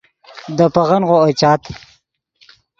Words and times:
دے 0.57 0.65
پیغنغو 0.75 1.15
اوئے 1.21 1.33
چاد 1.41 1.61